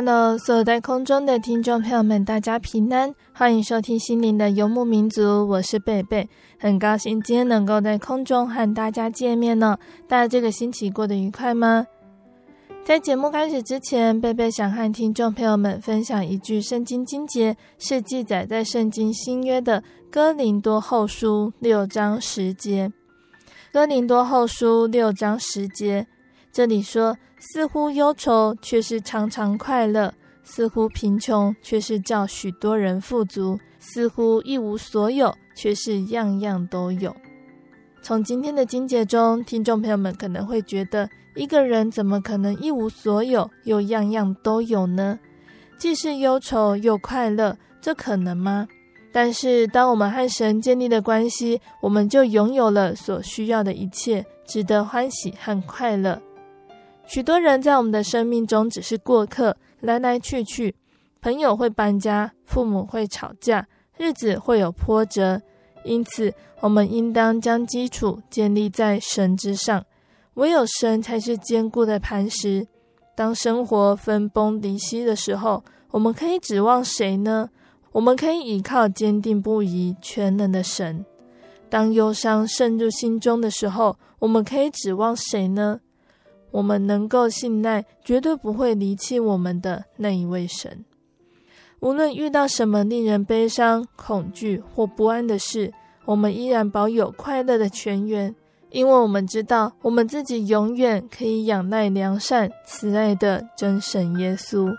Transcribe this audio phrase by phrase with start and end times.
[0.00, 9.76] Hello，所有在空中的听众朋友们，大家平安，欢迎收听心灵的游牧民族，我是贝贝，很高兴今天能够在空中和大家见面呢。
[10.06, 11.84] 大家这个星期过得愉快吗？
[12.84, 19.82] 在节目开始之前，贝贝想和听众朋友们分享一句圣经经节，是记载在圣经新约的
[20.12, 22.92] 哥林多后书六章十节。
[23.72, 26.06] 哥林多后书六章十节，
[26.58, 27.16] 这里说。
[27.38, 30.10] 似乎忧愁，却是常常快乐；
[30.42, 37.14] 似乎贫穷，却是叫许多人富足；似乎一无所有，却是样样都有。
[38.02, 45.16] 从今天的经节中，听众朋友们可能会觉得，一个人怎么可能一无所有，又样样都有呢？
[45.78, 48.66] 既是忧愁又快乐，这可能吗？
[49.12, 56.20] 但是，当我们和神建立了关系，我们就拥有了所需要的一切，值得欢喜和快乐。
[57.08, 60.76] 许多人在我们的生命中只是过客，来来去去。
[61.22, 65.40] 朋友会搬家，父母会吵架，日子会有波折。
[65.84, 69.82] 因此，我们应当将基础建立在神之上。
[70.34, 72.68] 唯有神才是坚固的磐石。
[73.16, 77.48] 当生活分崩离析的时候，我们可以指望谁呢？
[77.92, 81.06] 我们可以依靠坚定不移、全能的神。
[81.70, 85.80] 当忧伤渗入心中的时候，我们可以指望谁呢？
[86.50, 90.84] 我们能够信赖，绝对不会离弃我们的那一位神。
[91.80, 95.72] 无论遇到什么令人悲伤、恐惧或不安的事，
[96.04, 98.34] 我们依然保有快乐的泉源，
[98.70, 104.74] 因为我们知道，我们自己永远可以仰赖良善、慈爱的真神耶稣。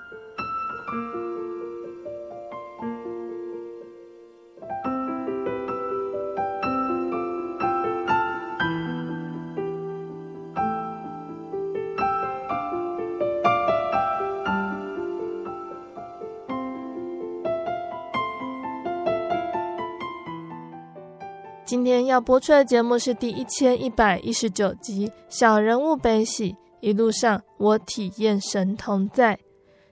[21.70, 29.38] 今天要播出的节目是第一千一百一十九集《小人物悲喜》，一路上我体验神同在。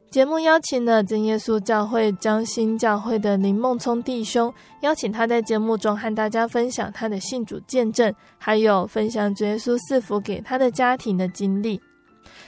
[0.10, 4.52] 节目邀请了真耶稣教会彰心教会的林孟聪弟兄，
[4.82, 11.80] 邀请他在节目中和大家分享他的信主见证，还有分享主耶稣赐福给他的家庭的经历。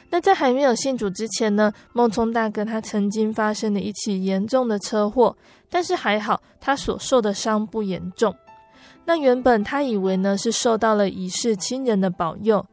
[0.09, 5.38] 那在还没有信主之前呢，孟聪大哥他曾经发生了一起严重的车祸，
[5.69, 8.35] 但是还好，他所受的伤不严重。
[9.09, 12.64] 那原本他以为呢是受到了已逝亲人的保佑，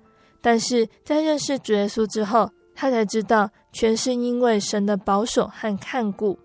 [0.43, 6.39] 但是在认识主耶稣之后，他才知道全是因为神的保守和看顾。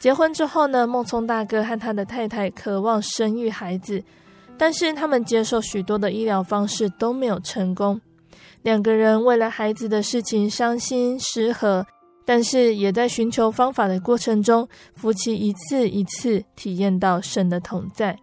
[0.00, 4.02] 结婚之后呢，孟聪大哥和他的太太渴望生育孩子，
[4.58, 8.00] 但是他们接受许多的医疗方式都没有成功。
[8.62, 11.86] 两个人为了孩子的事情伤心失和，
[12.24, 18.18] 但是也在寻求方法的过程中，夫妻一次一次体验到神的同在。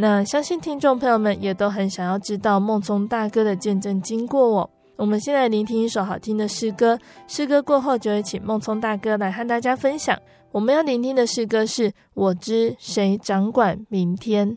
[0.00, 4.70] 那相信听众朋友们也都很想要知道孟聪大哥的见证经过哦。
[4.96, 6.98] 我们先来聆听一首好听的诗歌，
[7.28, 10.18] 诗歌过后就会请孟聪大哥来和大家分享。
[10.52, 14.50] 我们要聆听的诗歌是《我知谁掌管明天》。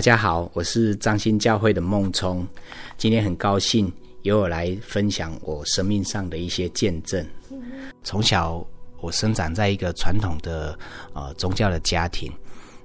[0.00, 2.48] 大家好，我是张新教会的孟聪，
[2.96, 3.92] 今天很高兴
[4.22, 7.22] 由我来分享我生命上的一些见证。
[8.02, 8.66] 从小
[9.02, 10.74] 我生长在一个传统的
[11.12, 12.32] 呃宗教的家庭，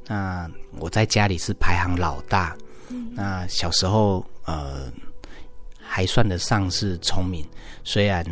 [0.07, 2.53] 那我在家里是排行老大，
[3.11, 4.91] 那小时候呃
[5.81, 7.47] 还算得上是聪明，
[7.85, 8.25] 虽然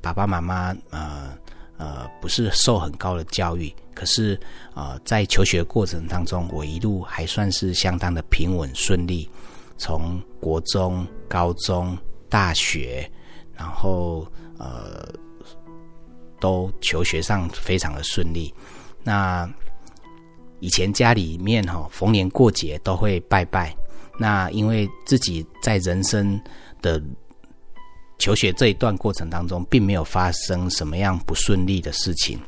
[0.00, 1.36] 爸爸妈妈呃。
[1.78, 4.38] 呃，不是受很高的教育，可是
[4.74, 9.28] 呃，在求学过程当中，我一路还算是相当的平稳顺利。
[9.78, 13.10] 从国中、高中、大学，
[13.56, 14.24] 然后
[14.58, 15.12] 呃，
[16.38, 18.54] 都求学上非常的顺利。
[19.02, 19.50] 那
[20.60, 23.74] 以前家里面哈、哦，逢年过节都会拜拜。
[24.16, 26.40] 那因为自己在人生
[26.80, 27.02] 的
[28.18, 32.38] 求学这一段过程当中，并没有发生什么样不顺利的事情，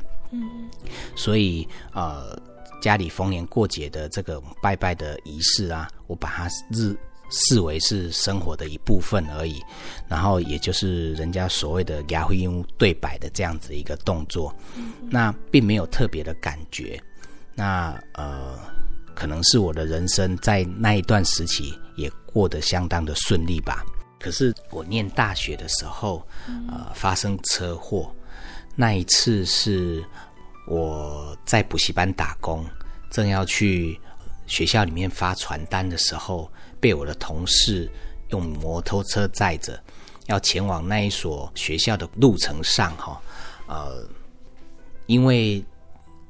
[0.41, 0.69] 嗯，
[1.15, 2.37] 所以呃，
[2.81, 6.95] 家里逢年过节的这个拜拜的仪式啊，我把它日
[7.31, 9.63] 视为是生活的一部分而已，
[10.07, 17.01] 然后也就是人家所谓的牙灰音对摆的这样子一个动作，嗯，那并没有特别的感觉，
[17.55, 18.59] 那呃，
[19.15, 23.83] 可能是我的人生在那一段时期也过得相当的顺利吧。
[24.19, 26.25] 可是我念大学的时候，
[26.67, 28.14] 呃，发生车祸。
[28.75, 30.03] 那一次是
[30.67, 32.65] 我在补习班打工，
[33.09, 33.99] 正要去
[34.47, 37.89] 学校里面发传单的时候，被我的同事
[38.29, 39.81] 用摩托车载着，
[40.27, 43.21] 要前往那一所学校的路程上，哈，
[43.67, 44.07] 呃，
[45.05, 45.63] 因为。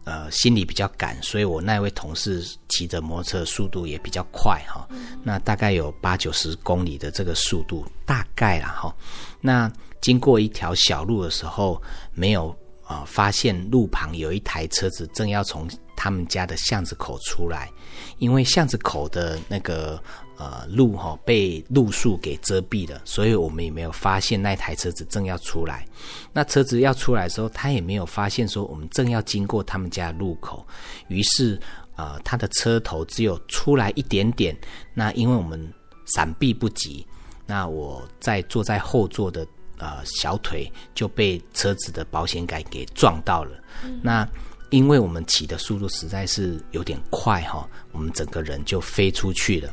[0.07, 4.87] 呃，心里比较赶，所以我那位同事骑着摩托车速度也比较快哈、
[5.23, 8.95] 那大概有八九十公里的这个速度，大概啦哈。
[9.41, 9.67] 那
[10.01, 11.81] 经过一条小路的时候，
[12.13, 17.71] 没有啊、发现路旁有一台车子正要从他们家的巷子口出来，
[18.19, 20.01] 因为巷子口的那个。
[20.37, 25.87] 呃，路哈、哦、被路树给遮蔽了，所以我们也没有发现那台车子正要出来。
[26.33, 30.67] 那车子要出来的时候，他也没有发现说我们正要经过他们家的路口。
[31.07, 31.57] 于是，
[31.95, 34.53] 呃，他的车头只有出来一点点。
[34.93, 35.73] 那因为我们
[36.05, 37.07] 闪避不及，
[37.45, 43.51] 那我在坐在后座的呃小腿就被车子的保险杆给撞到了。
[43.83, 44.27] 嗯、那
[44.71, 49.71] 因为我们骑的速度实在是有点快哈、哦，我们整个人就飞出去了。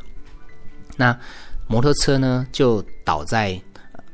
[0.97, 1.18] 那
[1.66, 3.61] 摩托车呢，就倒在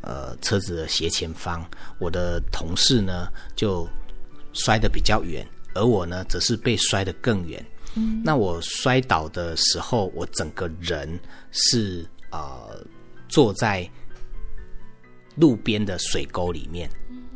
[0.03, 1.69] 呃车子的斜前方，
[1.99, 3.89] 我的同事呢就
[4.53, 7.65] 摔得比较远，而我呢则是被摔得更远。
[7.95, 8.23] 嗯。
[8.25, 11.19] 那我摔倒的时候，我整个人
[11.51, 12.81] 是呃
[13.29, 13.89] 坐在
[15.41, 16.91] 路边的水沟里面，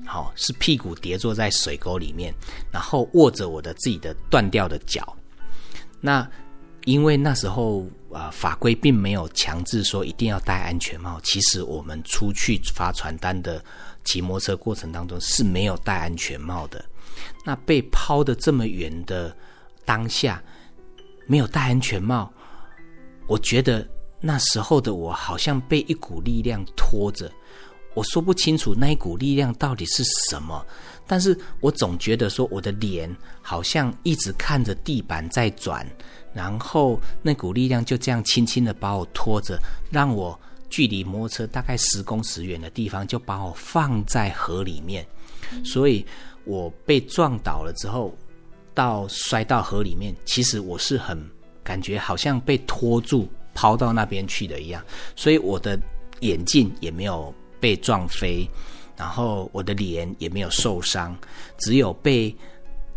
[0.07, 2.35] 好，是屁股跌坐在水沟里面，
[2.71, 5.17] 然后握着我的自己的断掉的脚。
[6.01, 6.29] 那
[6.85, 7.87] 因为那时候。
[8.13, 11.19] 啊、法规并没有强制说一定要戴安全帽。
[11.25, 13.65] 其实我们出去发传单的
[14.05, 16.85] 骑摩托车过程当中是没有戴安全帽的。
[17.43, 19.35] 那被抛得这么远的
[19.87, 20.45] 当下，
[21.27, 22.31] 没有戴安全帽，
[23.27, 23.89] 我觉得
[24.21, 27.33] 那时候的我好像被一股力量拖着。
[27.95, 30.65] 我说不清楚那一股力量到底是什么，
[31.07, 35.87] 但是我总觉得说我的脸好像一直看着地板在转。
[36.35, 39.59] 然后那股力量就这样轻轻的把我拖着，
[39.91, 40.39] 让我
[40.71, 45.07] 距离摩托车大概十公尺远的地方，就把我放在河里面。
[45.63, 46.03] 所以
[46.45, 48.17] 我被撞倒了之后，
[48.73, 51.23] 到摔到河里面，其实我是很
[51.63, 54.83] 感觉好像被拖住抛到那边去的一样。
[55.15, 55.79] 所以我的
[56.21, 58.47] 眼镜也没有被撞飞，
[58.99, 61.17] 然后我的脸也没有受伤，
[61.57, 62.37] 只有被。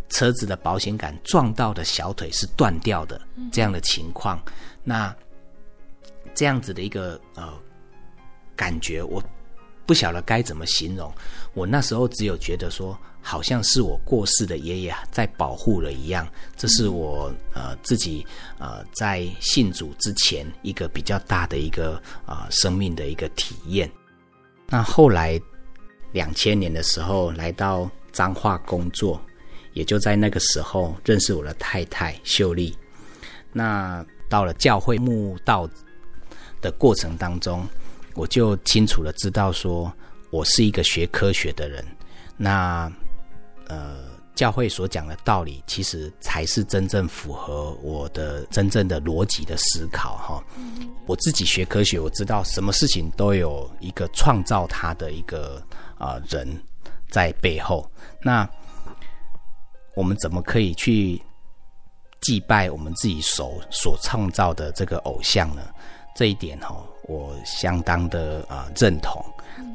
[0.08, 3.20] 车子的保险杆撞到的小腿是断掉的，
[3.50, 4.40] 这样的情况，
[4.84, 5.12] 那
[6.32, 7.52] 这样子的一个呃
[8.54, 9.20] 感觉，我
[9.84, 11.12] 不晓得该怎么形容。
[11.54, 16.24] 我那时候只有觉得说，好像是我过世的爷爷在保护了一样。
[16.56, 18.24] 这是我呃自己
[18.58, 23.90] 呃在信主之前一个比较大的一个啊、呃、生命的一个体验。
[24.68, 25.40] 那后来
[26.12, 29.20] 两千年的时候来到彰化工作。
[29.72, 32.74] 也就在那个时候认识我的太太秀丽。
[33.52, 35.68] 那到了教会墓道
[36.62, 37.68] 的过程当中，
[38.14, 39.92] 我就清楚的知道说，
[40.30, 41.84] 我是一个学科学的人。
[42.38, 42.90] 那
[43.66, 44.05] 呃，
[44.36, 50.44] 教会所讲的道理，其实才是真正符合我的真正的逻辑的思考哈。
[51.06, 55.60] 我自己学科学，我知道什么事情都有一个创造它的一个
[55.98, 56.46] 啊、人
[57.10, 57.90] 在背后。
[58.22, 58.48] 那
[59.94, 61.20] 我们怎么可以去
[62.20, 65.62] 祭拜我们自己手所创造的这个偶像呢？
[66.14, 69.24] 这一点哈，我相当的啊认同。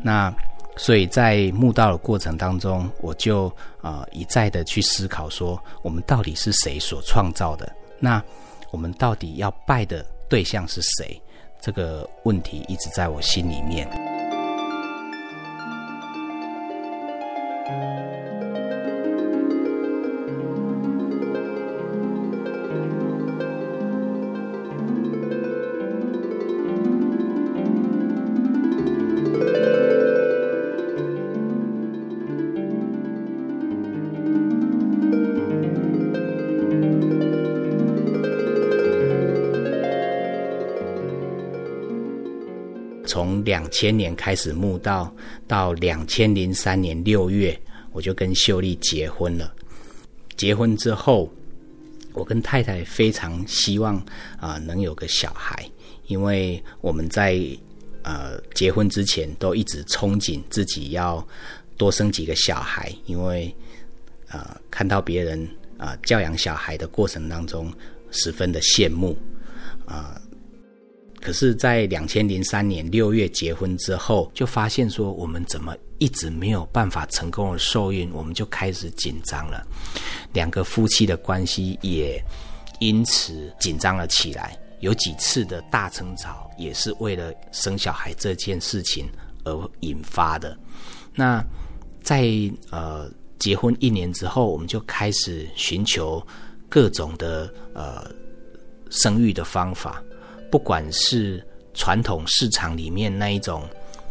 [0.04, 0.32] 那
[0.78, 3.52] 所以在悟道的过程当中，我就
[3.82, 7.72] 啊一再的去思考说，我们到底是谁所创造的？
[8.00, 8.24] 那
[8.72, 11.22] 我们到底要拜的对象是谁？
[11.62, 14.11] 这个问题一直在我心里面。
[43.72, 45.12] 千年开始墓道，
[45.48, 47.60] 到两千零三年六月，
[47.94, 49.52] 我就跟秀丽结婚了。
[50.36, 51.32] 结婚之后，
[52.14, 53.96] 我跟太太非常希望
[54.38, 55.68] 啊、能有个小孩，
[56.08, 57.40] 因为我们在
[58.04, 61.26] 呃结婚之前都一直憧憬自己要
[61.78, 63.54] 多生几个小孩，因为
[64.28, 65.48] 啊、看到别人
[65.78, 67.72] 啊、教养小孩的过程当中，
[68.12, 69.18] 十分的羡慕
[69.86, 70.22] 啊。
[71.22, 79.64] 可是，在两千零三年六月结婚之后，就发现说我们怎么一直没有办法成功的受孕，我们就开始紧张了。
[80.34, 82.20] 两个夫妻的关系也
[82.80, 84.58] 因此紧张了起来。
[84.80, 89.08] 有几次的大争吵，也是为了生小孩这件事情
[89.44, 90.58] 而引发的。
[91.14, 91.46] 那
[92.02, 92.28] 在
[92.72, 96.26] 呃结婚一年之后，我们就开始寻求
[96.68, 98.10] 各种的呃
[98.90, 100.04] 生育的方法。
[100.52, 101.42] 不管是
[101.74, 103.64] 传统市场里面那一种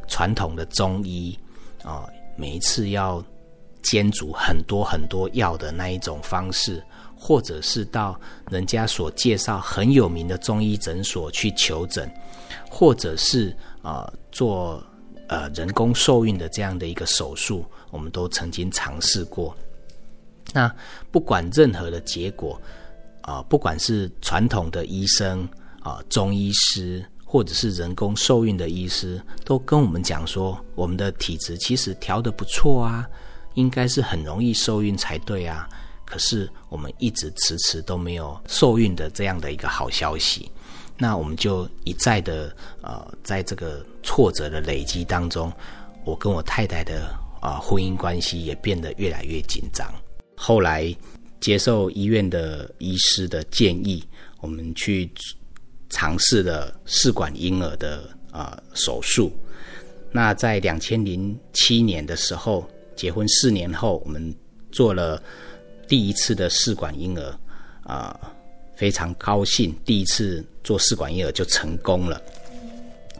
[0.08, 1.38] 传统的中医
[1.84, 3.22] 啊，每一次要
[3.82, 6.82] 煎煮很多很多药的那一种方式，
[7.14, 8.18] 或者是到
[8.50, 12.10] 人家所介绍很有名的中医诊所去求诊，
[12.70, 14.82] 或者是啊做
[15.28, 19.54] 呃人工受孕的这样的一个手术，我们都曾经尝试过。
[20.54, 20.74] 那
[21.10, 22.60] 不管任何的结果
[23.20, 25.46] 啊，不管是传统的医生。
[25.80, 33.08] 啊，中医师或者是人工受孕的医师都跟我们讲说，我们的体质其实调得不错啊，
[33.54, 35.68] 应该是很容易受孕才对啊。
[36.04, 40.50] 可是我们一直迟迟都没有受孕的这样的一个好消息，
[40.98, 45.52] 那我们就一再的呃，在这个挫折的累积当中，
[46.04, 49.88] 我跟我太太的啊、婚姻关系也变得越来越紧张。
[50.36, 50.92] 后来
[51.40, 54.04] 接受医院的医师的建议，
[54.40, 55.08] 我们去。
[55.90, 59.32] 尝试了试管婴儿的啊、手术，
[60.12, 64.32] 那在两千零七年的时候，结婚四年后，我们
[64.70, 65.20] 做了
[65.88, 67.38] 第一次的试管婴儿，
[67.82, 68.18] 啊、
[68.76, 72.22] 非常高兴，第一次做试管婴儿就成功了。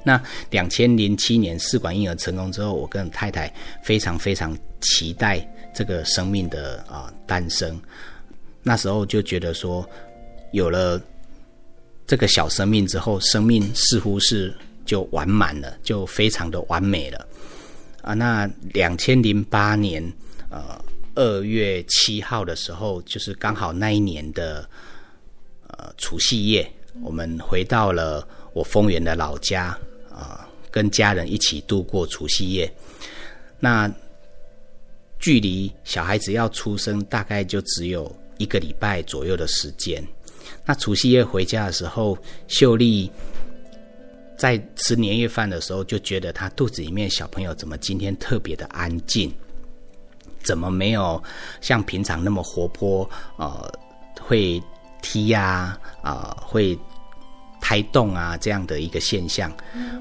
[0.04, 5.44] 那两千零七年试管婴儿成功之后，我跟太太非常非常期待
[5.74, 7.80] 这个生命的啊、诞生，
[8.62, 9.84] 那时候就觉得说
[10.52, 11.02] 有了。
[12.10, 14.52] 这个小生命之后，生命似乎是
[14.84, 17.24] 就完满了，就非常的完美了
[18.02, 18.14] 啊！
[18.14, 20.02] 那两千零八年
[20.50, 24.68] 呃二月七号的时候，就是刚好那一年的
[25.68, 26.68] 呃除夕夜，
[27.00, 29.66] 我们回到了我丰原的老家
[30.12, 32.68] 啊、跟家人一起度过除夕夜。
[33.60, 33.88] 那
[35.20, 40.04] 距离小孩子要出生，大概就只有一个礼拜左右的时间。
[40.64, 42.16] 那除夕夜回家的时候，
[42.48, 43.10] 秀丽
[44.36, 49.32] 在吃年夜饭的时候就觉得她肚子里面小朋友怎么今天特别的安静，
[50.42, 51.22] 怎么没有
[51.60, 53.08] 像平常那么活泼？
[53.36, 53.72] 呃，
[54.20, 54.62] 会
[55.02, 56.78] 踢呀，啊、呃，会
[57.60, 59.52] 胎动啊这样的一个现象。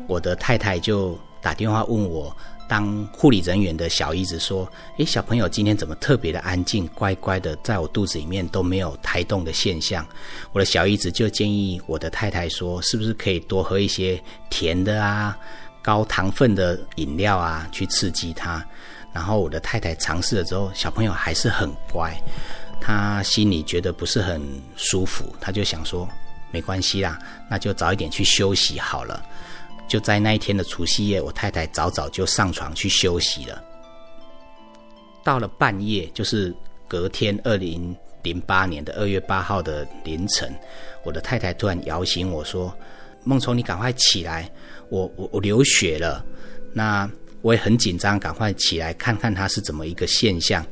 [0.08, 2.36] 我的太太就打电话问我。
[2.70, 10.06] 当护理人员的小姨子说：“诶，小朋友今天怎么特别的安静，乖乖的，在我肚子里面都没有胎动的现象。”
[10.54, 15.36] 我的小姨子就建议我的太太说：“是不是可以多喝一些甜的啊、
[15.82, 18.64] 高糖分的饮料啊，去刺激他？”
[19.12, 22.16] 然后我的太太尝试了之后，小朋友还是很乖，
[22.80, 24.40] 他心里觉得不是很
[24.76, 26.08] 舒服，他就想说
[26.54, 27.18] ：“没关系啦，
[27.50, 29.20] 那就早一点去休息好了。”
[29.90, 33.62] 就在那一天的除夕夜，我太太早早就上床去休息了。
[35.24, 36.56] 到了半夜，就是
[36.88, 40.54] 隔天二零零八年的二月八号的凌晨，
[41.04, 42.74] 我的太太突然摇醒我说
[43.26, 44.50] ：“孟聪，你赶快起来，
[44.90, 46.24] 我我我流血了。”
[46.72, 47.10] 那
[47.42, 50.64] 我也很紧张，赶快起来看看他是怎么一个现象。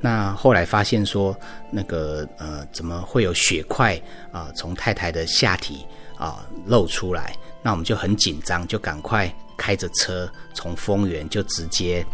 [0.00, 1.36] 那后来发现说，
[1.70, 4.00] 那个呃，怎么会有血块
[4.32, 7.36] 啊，从太太的下体啊，呃，露出来？
[7.62, 12.04] 那我们就很紧张，就赶快开着车从丰原就直接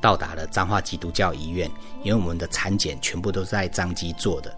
[0.00, 1.70] 到达了彰化基督教医院，
[2.02, 4.54] 因为我们的产检全部都在彰基做的。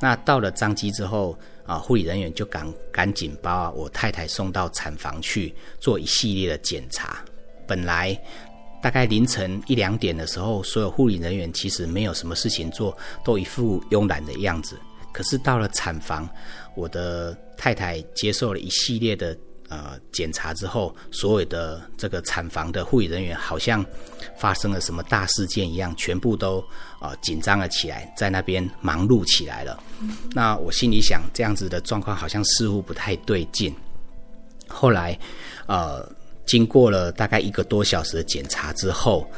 [0.00, 7.24] 那到了彰基之后啊，护理人员就赶赶紧把我太太送到产房去做一系列的检查。
[7.66, 8.18] 本来
[8.82, 14.76] 大概凌晨一两点的时候，所有护理人员其实没有什么事情做，都一副慵懒的样子。
[15.12, 16.28] 可是到了产房，
[16.74, 19.36] 我的太太接受了一系列的
[19.68, 23.84] 呃检查之后，所有的这个产房的护理人员好像
[24.36, 26.64] 发生了什么大事件一样，全部都
[27.00, 29.82] 呃紧张了起来，在那边忙碌起来了。
[30.32, 33.74] 那我心里想，这样子的状况好像似乎不太对劲。
[34.68, 35.18] 后来，
[35.66, 36.08] 呃，
[36.46, 39.28] 经过了大概一个多小时的检查之后，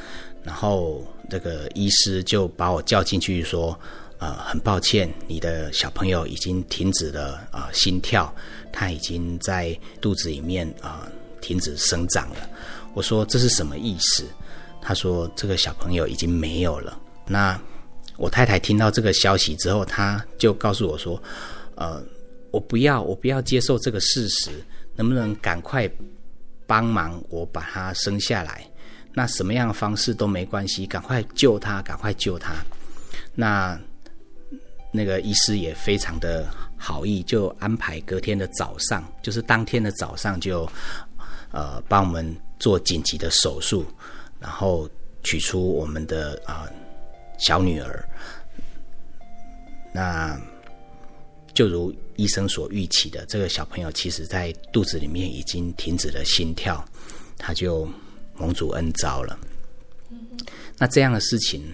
[0.43, 3.79] 然后这个医师就把我叫进去说。
[4.23, 8.33] 呃，很抱歉，你的小朋友已经停止了啊、心跳，
[8.73, 11.09] 他已经在肚子里面啊、
[11.41, 12.49] 停止生长了。
[12.95, 14.25] 我说，这是什么意思？
[14.81, 16.97] 他说这个小朋友已经没有了。
[17.27, 17.61] 那
[18.17, 21.21] 我太太听到这个消息之后，她就告诉我说，
[21.75, 22.01] 呃，
[22.53, 24.53] 我不要，我不要接受这个事实，
[24.95, 25.91] 能不能赶快
[26.65, 28.65] 帮忙我把他生下来？
[29.15, 32.55] 那什么样的方式都没关系，赶快救他，赶快救他。
[33.35, 33.77] 那。
[34.95, 40.71] 那个医师也非常的好意，就安排隔天的早上，就是当天的早上就，
[41.51, 43.87] 呃，帮我们做紧急的手术，
[44.39, 44.87] 然后
[45.23, 46.73] 取出我们的啊、呃、
[47.39, 48.07] 小女儿。
[49.95, 50.39] 那
[51.55, 56.85] 就如医生所预期的，这个小朋友其实在肚子里面已经停止了心跳，
[57.39, 57.89] 他就
[58.35, 59.39] 蒙主恩召了。
[60.77, 61.65] 那这样的事情。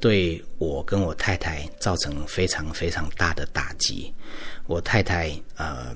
[0.00, 4.12] 对我跟我太太造成非常非常大的打击，
[4.66, 5.94] 我太太呃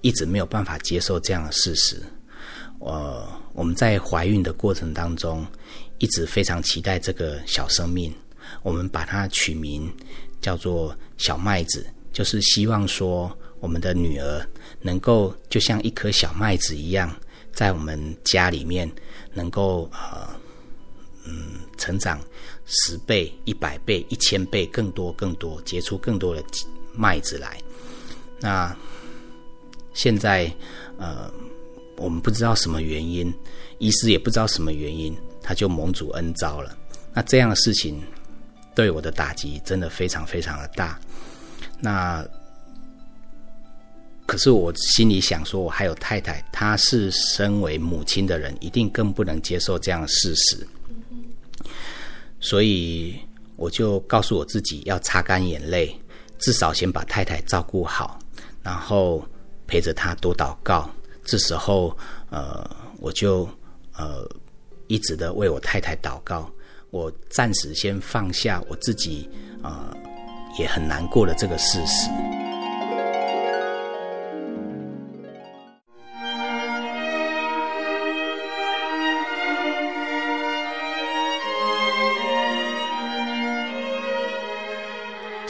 [0.00, 2.02] 一直没有办法接受这样的事实。
[2.78, 5.46] 呃，我们在怀孕的过程当中，
[5.98, 8.12] 一直非常期待这个小生命，
[8.62, 9.88] 我们把它取名
[10.40, 14.44] 叫做小麦子，就是希望说我们的女儿
[14.80, 17.14] 能够就像一颗小麦子一样，
[17.52, 18.90] 在我们家里面
[19.32, 20.28] 能够呃
[21.24, 22.20] 嗯成长。
[22.64, 26.42] 十倍、一百倍、一千倍，更多、更多，结出更多的
[26.94, 27.60] 麦子来。
[28.38, 28.74] 那
[29.92, 30.50] 现在，
[30.96, 31.30] 呃，
[31.96, 33.34] 我们不知道什么原因，
[33.78, 36.74] 医师也不知道什么原因，他就蒙主恩召了。
[37.12, 38.00] 那这样的事情
[38.76, 40.98] 对我的打击真的非常非常的大。
[41.80, 42.24] 那
[44.24, 50.66] 可是我心里想说，我还有太太，她是身为母亲的人，一定更不能接受这样的事实。
[52.42, 53.18] 所以
[53.56, 55.96] 我就告诉我自己要擦干眼泪，
[56.38, 58.18] 至少先把太太照顾好，
[58.62, 59.24] 然后
[59.66, 60.90] 陪着她多祷告。
[61.24, 61.96] 这时候，
[62.30, 63.48] 呃，我就
[63.96, 64.28] 呃
[64.88, 66.50] 一直的为我太太祷告。
[66.90, 69.26] 我暂时先放下我自己，
[69.62, 69.96] 呃，
[70.58, 72.10] 也很难过的这个事实。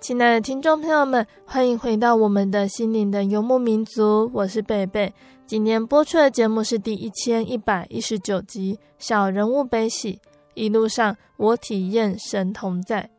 [0.00, 5.12] 亲爱的听众朋友们，欢迎回到我们的心灵的游牧民族，我是贝贝。
[5.46, 10.14] 今天播出的节目是第一千一百一十九集《小人物悲喜》，
[10.54, 13.10] 一路上我体验神同在。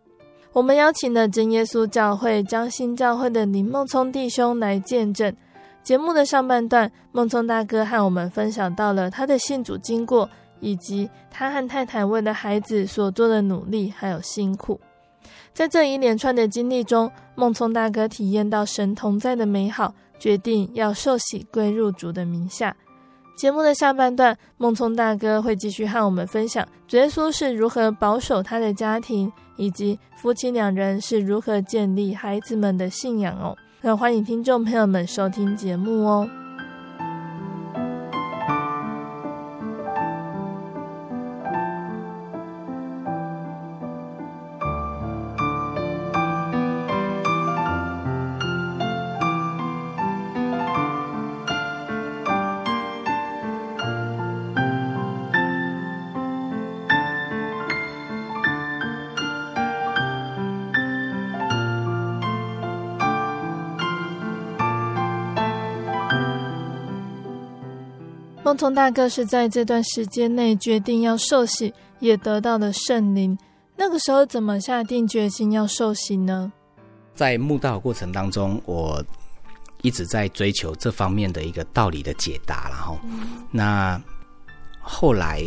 [0.53, 5.31] 我们邀请了真耶稣教会彰新教会的林孟聪弟兄来见证。
[5.83, 10.27] 节目的上半段，孟聪大哥和我们分享到了他的信主经过，
[10.59, 14.81] 以及他和太太为了孩子所做的努力还有辛苦。
[15.53, 22.75] 在这一连串的经历中，孟聪大哥体验到神同在的美好，决定要受洗归入主的名下。
[23.35, 33.57] 节目的下半段，孟聪大哥会继续和我们分享主耶稣是如何保守他的家庭，以及夫妻两人是如何建立孩子们的信仰哦。
[33.81, 36.29] 那欢迎听众朋友们收听节目哦。
[68.51, 73.37] 孟聪大哥是在这段时间内决定要受洗，也得到了圣灵。
[73.77, 76.51] 那个时候怎么下定决心要受洗呢？
[77.15, 79.01] 在慕道过程当中，我
[79.83, 83.97] 一直在追求这方面的一个道理的解答，然后，嗯、那
[84.81, 85.41] 后来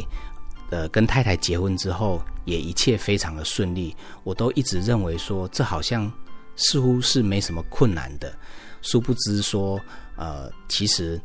[0.71, 3.95] 呃跟太太结婚之后，也一切非常的顺利。
[4.23, 6.11] 我都一直认为说，这好像
[6.57, 8.35] 似乎是没什么困难的，
[8.81, 9.79] 殊不知说
[10.17, 11.21] 呃其实。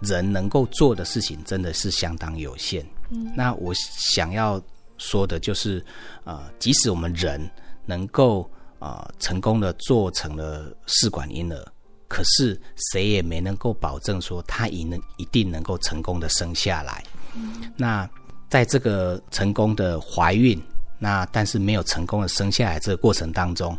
[0.00, 2.86] 人能够做的事情真的是相当有限。
[3.10, 4.60] 嗯，那我想要
[4.98, 5.84] 说的就是，
[6.24, 7.40] 呃，即使我们人
[7.86, 8.42] 能够
[8.78, 11.72] 啊、呃、成功的做成了试管婴儿，
[12.06, 12.60] 可是
[12.92, 17.02] 谁也没能够保证说他一能一定能够成功的生下来。
[17.34, 18.08] 嗯，那
[18.48, 20.60] 在这个成功的怀孕，
[20.98, 23.76] 那但是没有成功的生下来这个过程当中，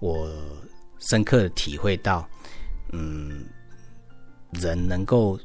[0.00, 0.28] 我
[0.98, 2.28] 深刻的体会到，
[2.92, 3.44] 嗯，
[4.52, 5.38] 人能够。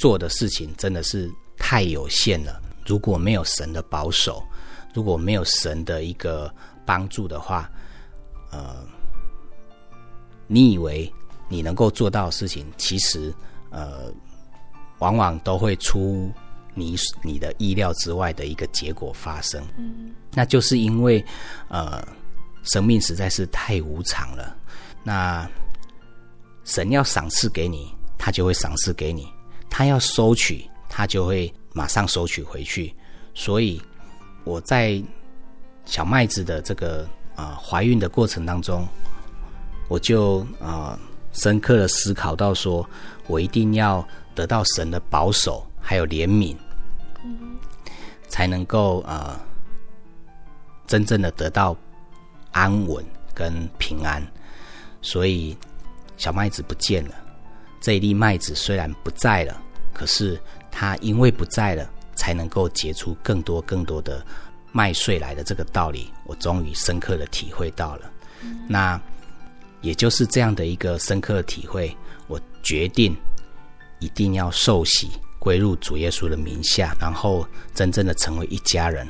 [0.00, 2.58] 做的事情真的是太有限了。
[2.86, 4.42] 如果没有神的保守，
[4.94, 6.52] 如果没有神的一个
[6.86, 7.70] 帮助的话，
[8.50, 8.82] 呃，
[10.46, 11.12] 你以为
[11.50, 13.32] 你能够做到的事情，其实
[13.68, 14.10] 呃，
[15.00, 16.32] 往往都会出
[16.74, 19.62] 你你的意料之外的一个结果发生。
[19.76, 21.22] 嗯，那就是因为
[21.68, 22.02] 呃，
[22.62, 24.56] 生命实在是太无常了。
[25.04, 25.46] 那
[26.64, 29.28] 神要赏赐给你，他就会赏赐给你。
[29.70, 32.94] 他要收取，他就会马上收取回去。
[33.32, 33.80] 所以
[34.44, 35.02] 我在
[35.86, 38.86] 小麦子的这个啊、呃、怀孕的过程当中，
[39.88, 40.98] 我就啊、呃、
[41.32, 42.86] 深刻的思考到说，
[43.28, 46.56] 我一定要得到神的保守还有怜悯，
[47.24, 47.56] 嗯、
[48.28, 49.40] 才能够啊、呃、
[50.86, 51.76] 真正的得到
[52.50, 54.22] 安稳跟平安。
[55.02, 55.56] 所以
[56.16, 57.14] 小麦子不见了。
[57.80, 59.60] 这一粒麦子虽然不在了，
[59.94, 60.38] 可是
[60.70, 64.24] 它因为不在了，才能够结出更多更多的
[64.70, 68.10] 麦穗来的这个道理，我终于深刻的体会到了。
[68.42, 69.00] 嗯、那
[69.80, 73.16] 也就是这样的一个深刻的体会，我决定
[73.98, 79.08] 一定要受洗归入主耶稣的名下，然后真正的成为一家人。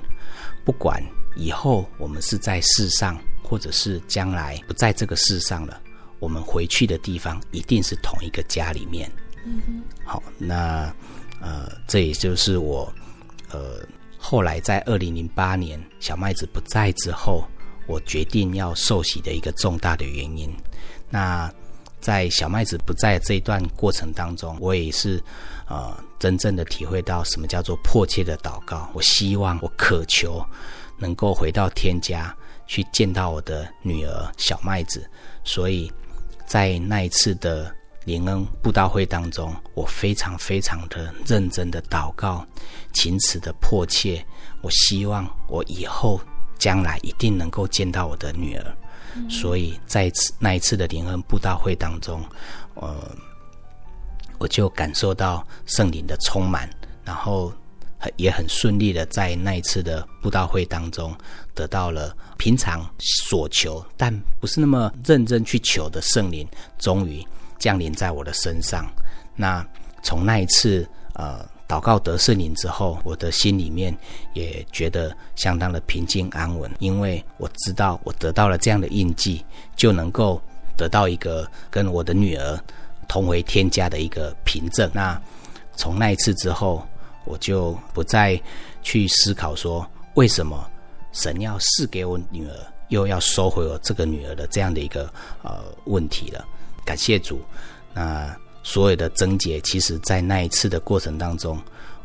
[0.65, 1.03] 不管
[1.35, 5.81] 以后我们是在世上，或者是将来不在这个世上了。
[6.21, 9.11] 我们回去的地方一定是同一个家里面。
[9.45, 9.83] 嗯。
[10.05, 10.95] 好，那
[11.41, 12.93] 呃，这也就是我
[13.51, 13.85] 呃
[14.19, 17.45] 后来在二零零八年小麦子不在之后，
[17.87, 20.55] 我决定要受洗的一个重大的原因。
[21.09, 21.53] 那
[22.01, 25.23] 在小麦子不在这一段过程当中，我也是
[25.67, 28.89] 呃真正的体会到什么叫做迫切的祷告。
[28.95, 30.45] 我希望，我渴求
[30.99, 32.35] 能够回到天家
[32.67, 35.09] 去见到我的女儿小麦子，
[35.45, 35.91] 所以
[36.51, 37.73] 在那一次的
[38.05, 42.45] 灵恩布道会当中，我非常非常的认真的祷告，
[42.93, 44.21] 情此的迫切。
[44.61, 46.21] 我希望我以后
[46.59, 48.77] 将来一定能够见到我的女儿，
[49.15, 50.11] 嗯、所以在
[50.41, 52.21] 那一次的灵恩布道会当中，
[52.75, 52.97] 呃，
[54.39, 56.69] 我就感受到圣灵的充满，
[57.05, 57.53] 然后
[58.17, 61.17] 也很顺利的在那一次的布道会当中
[61.55, 66.47] 得到了平常所求但不是那么认真去求的圣灵，
[66.79, 67.25] 终于
[67.59, 68.91] 降临在我的身上。
[69.37, 69.67] 那
[70.03, 71.49] 从那一次，呃。
[71.71, 73.97] 祷告得圣灵之后，我的心里面
[74.35, 79.45] 也觉得相当的平静安稳，因为我知道我得到了这样的印记，
[79.77, 80.43] 就能够
[80.77, 82.61] 得到一个跟我的女儿
[83.07, 84.91] 同回天家的一个凭证。
[84.93, 85.17] 那
[85.77, 86.85] 从那一次之后，
[87.25, 88.37] 我就不再
[88.83, 90.69] 去思考说为什么
[91.13, 92.55] 神要赐给我女儿，
[92.89, 96.47] 又要收回我这个女儿的这样的一个呃问题了。
[96.85, 97.41] 感谢主，
[97.95, 98.35] 那。
[98.63, 101.59] 所有的症结，其实在那一次的过程当中，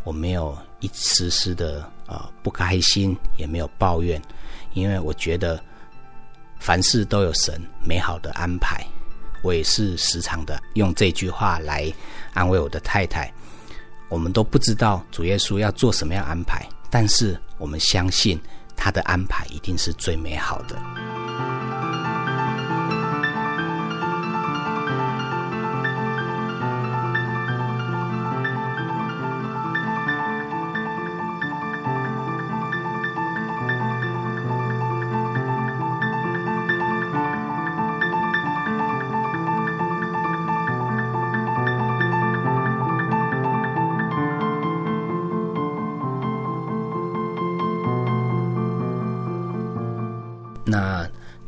[0.05, 4.19] 我没有一丝丝的、呃、不开心，也没有抱怨，
[4.73, 5.61] 因为我觉得
[6.57, 8.81] 凡事都有神美好的安排。
[9.43, 11.91] 我也是时常的用这句话来
[12.33, 13.29] 安慰我的太太。
[14.07, 18.39] 我们都不知道主耶稣要做什么样安排，但是我们相信
[18.75, 20.75] 他的安排一定是最美好的。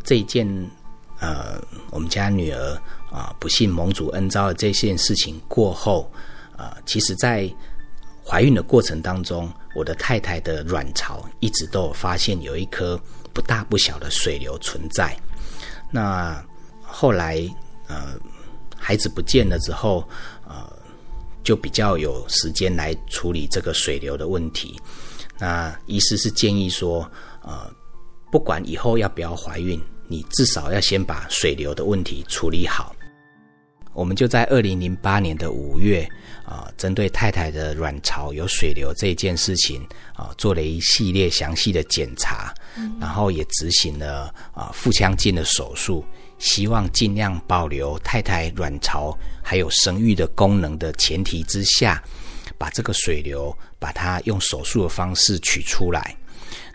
[0.08, 0.48] 这件，
[1.20, 6.10] 呃，我们家女儿啊、不幸蒙主恩召的这件事情过后，
[6.56, 7.54] 啊、其实，在
[8.26, 12.98] 怀孕的过程当中，我的太太的卵巢一直都有发现有一颗
[13.34, 15.14] 不大不小的水流存在。
[15.92, 16.42] 那
[16.82, 17.46] 后来，
[17.88, 18.18] 呃，
[18.78, 20.08] 孩子不见了之后，
[20.48, 20.72] 呃，
[21.44, 24.80] 就比较有时间来处理这个水流的问题。
[25.38, 27.70] 那医师是建议说，呃。
[28.30, 32.96] 不管以后要不要怀孕，你至少要先把水流的问题处理好。
[33.94, 36.08] 我们就在二零零八年的五月
[36.46, 39.82] 啊，针对太太的卵巢有水流这件事情
[40.14, 42.54] 啊，做了一系列详细的检查，
[43.02, 46.06] 然后也执行了啊腹腔镜的手术，
[46.38, 52.00] 希望尽量保留太太卵巢还有生育的功能的前提之下，
[52.56, 56.16] 把这个水流把它用手术的方式取出来。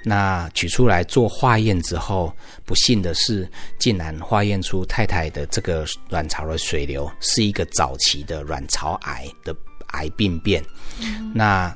[0.04, 2.34] 那取出来做化验之后，
[2.64, 9.54] 不幸的是，竟然化验出太太的这个卵巢的水瘤是一个早期的卵巢癌的
[9.92, 10.64] 癌病变。
[11.00, 11.32] 嗯。
[11.34, 11.72] 那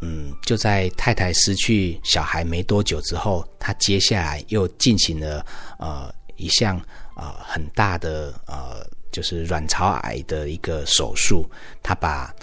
[0.00, 5.44] 嗯，就在太太失去小孩没多久之后，她接下来又进行了
[5.78, 6.80] 呃一项
[7.16, 11.48] 呃很大的呃就是卵巢癌的一个手术，
[11.82, 12.34] 她把。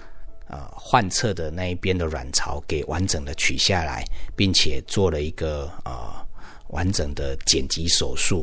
[0.50, 4.02] 呃，患侧的那一边的卵巢给完整的取下来，
[4.34, 6.26] 并且做了一个呃
[6.68, 8.42] 完整的剪辑手术。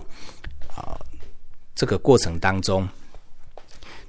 [0.67, 1.05] 啊、呃，
[1.73, 2.87] 这个过程当中，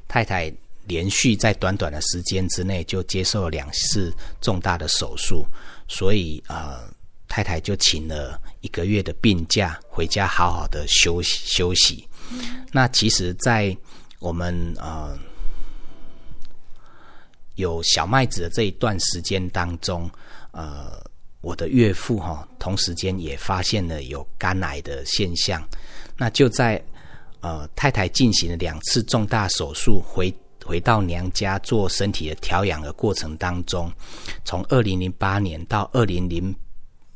[0.06, 0.52] 太太
[0.86, 5.46] 连续在短短的时间之内就接受了两次重大的手术，
[5.88, 6.86] 所以呃，
[7.28, 12.06] 太太就请了一个月的病假，回家好好的休息休息。
[12.72, 13.74] 那其实，在
[14.18, 15.18] 我们呃。
[17.56, 20.08] 有小麦子的这一段时间当中，
[20.52, 20.98] 呃，
[21.42, 25.62] 我的岳父哈，同时间也发现了有肝癌的现象。
[26.16, 26.82] 那就在
[27.40, 30.32] 呃太太进行了两次重大手术，回
[30.64, 33.92] 回到娘家做身体的调养的过程当中，
[34.44, 36.54] 从二零零八年到二零零。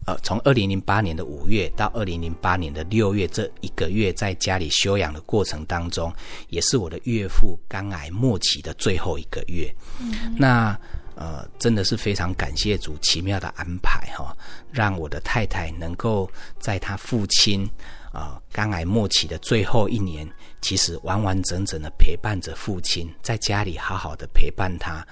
[0.06, 6.12] 呃，从二零零八年的五月到二零零八年的六月，这一个月在家里休养的过程当中，
[6.48, 9.72] 也是我的岳父肝癌末期的最后一个月。
[10.00, 10.78] 嗯、那
[11.16, 14.36] 呃，真的是非常感谢主奇妙的安排哈、哦，
[14.72, 17.68] 让我的太太能够在他父亲
[18.10, 20.26] 啊、呃、肝癌末期的最后一年，
[20.60, 25.06] 其实完完整整的陪伴着父亲，在家里好好的陪伴他。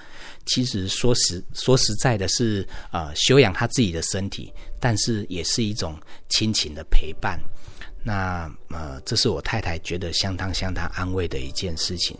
[0.45, 7.39] 其实说实说实在的是，呃，修养他自己的身体，但是也是一种亲情的陪伴。
[8.03, 12.17] 那呃，这是我太太觉得相当相当安慰的一件事情。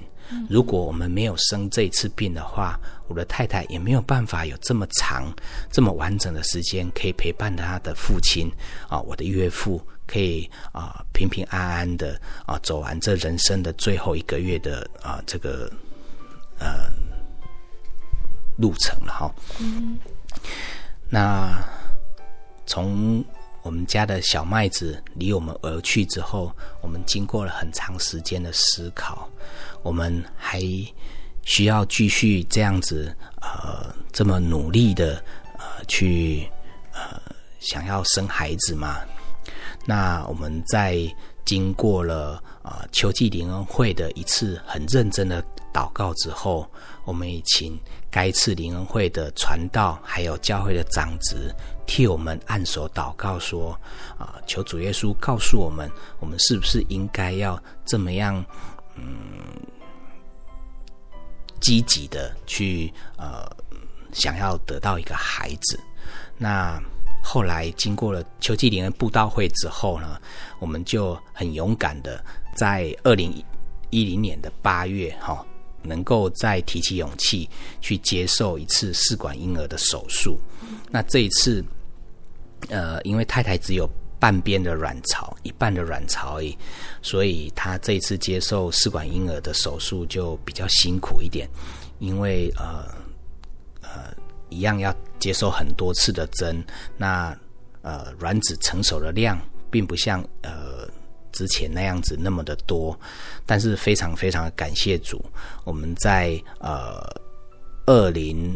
[0.47, 5.33] 如果我们没有生这一次病的话，我的太太也没有办法有这么长、
[5.71, 8.51] 这么完整的时间可以陪伴她的父亲
[8.87, 15.71] 啊，我的岳父可以啊平平安安的啊走完这人生的最后一个月的啊这个
[16.59, 16.91] 呃
[18.57, 19.33] 路程了哈。
[19.59, 19.97] 嗯。
[21.09, 21.59] 那
[22.67, 23.25] 从
[23.61, 26.51] 我们家的小麦子离我们而去之后，
[26.81, 29.29] 我们经过了很长时间的思考。
[29.83, 30.61] 我们还
[31.43, 35.23] 需要继续这样子，呃，这么努力的，
[35.57, 36.49] 呃，去
[36.93, 37.21] 呃，
[37.59, 38.97] 想要生孩子吗？
[39.85, 40.99] 那我们在
[41.45, 45.43] 经过了呃秋季灵恩会的一次很认真的
[45.73, 46.69] 祷告之后，
[47.05, 47.79] 我们也请
[48.11, 51.55] 该次灵恩会的传道还有教会的长子
[51.89, 53.71] 替我们按手祷告说，
[54.15, 58.45] 啊，求主耶稣告诉我们，我们是不是应该要这么样？
[58.93, 59.03] 嗯，
[61.59, 63.43] 积极的去呃，
[64.13, 65.79] 想要得到一个孩子。
[66.37, 66.79] 那
[67.23, 70.21] 后来经过了秋季灵恩布道会之后呢，
[70.59, 72.23] 我们就很勇敢的
[72.55, 73.33] 在二零
[73.89, 75.45] 一零年的八月哈、哦，
[75.81, 77.49] 能够再提起勇气
[77.81, 80.39] 去接受一次试管婴儿的手术。
[80.91, 81.65] 那这一次，
[82.67, 83.89] 呃，因为太太只有。
[84.21, 86.53] 半边的卵巢，一半的卵巢而已，
[87.01, 91.47] 所以她这一次接受试管婴儿的手术就比较辛苦一点，
[91.99, 92.83] 因为呃
[93.81, 94.13] 呃
[94.49, 96.61] 一样要接受很多次的针，
[96.97, 97.33] 那
[97.81, 99.39] 呃卵子成熟的量
[99.71, 100.85] 并不像呃
[101.31, 102.99] 之前那样子那么的多，
[103.45, 105.23] 但是非常非常感谢主，
[105.63, 107.01] 我们在呃
[107.85, 108.53] 二零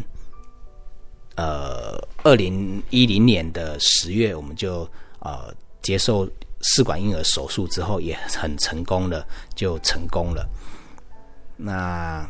[1.36, 4.88] 呃二零一零年的十月我们就。
[5.26, 6.28] 呃，接受
[6.60, 10.46] 试管婴儿手术之后也很成功了，就成功了。
[11.56, 12.28] 那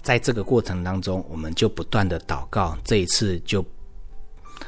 [0.00, 3.62] 在这个过程当中，我们就不断的祷告，这一次就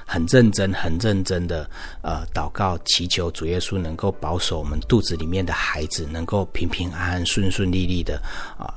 [0.07, 1.67] 很认真、很认真的
[2.03, 8.21] 呃祷告，祈求主耶稣能够保守我们肚子里面的孩子，能够平平安安、顺顺利利的
[8.59, 8.69] 啊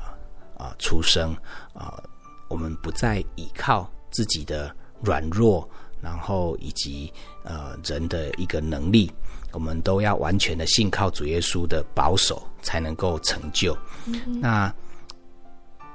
[0.57, 1.33] 啊、出生
[1.73, 2.03] 啊、呃。
[2.47, 5.69] 我们不再依靠自己的软弱。
[6.01, 7.09] 然后以及
[7.45, 9.09] 呃人的一个能力，
[9.53, 13.73] 我们都要完全的信靠主耶稣的保守，才能够成就。
[14.07, 14.75] 嗯、那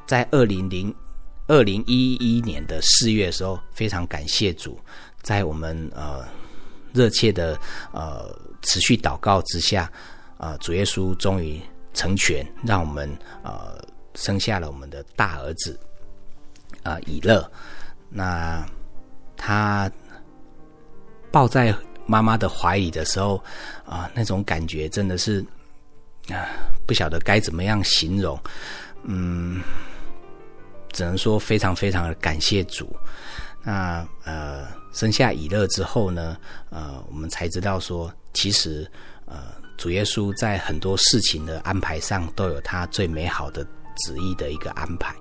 [0.06, 0.94] 在二零零
[1.46, 4.80] 二零一一年的四月的时候，非常感谢主，
[5.20, 6.26] 在我们呃
[6.94, 7.60] 热切的
[7.92, 9.92] 呃持续祷告之下，
[10.38, 11.60] 呃主耶稣终于
[11.92, 13.78] 成全，让我们呃
[14.14, 15.78] 生下了我们的大儿子
[16.82, 17.46] 啊、呃、以勒。
[18.10, 18.66] 那
[19.36, 19.90] 他
[21.30, 21.74] 抱在
[22.06, 23.42] 妈妈的怀里的时候，
[23.84, 25.44] 啊、那种感觉真的是
[26.30, 26.48] 啊、
[26.86, 28.38] 不晓得该怎么样形容。
[29.02, 29.62] 嗯，
[30.92, 32.94] 只能说非常非常的感谢主。
[33.62, 36.36] 那呃，生下以勒之后呢，
[36.70, 38.90] 呃，我们才知道说，其实
[39.26, 39.36] 呃，
[39.76, 43.62] 主耶稣在很多事情的安排上都有他最美好的
[43.96, 45.14] 旨意的一个安排。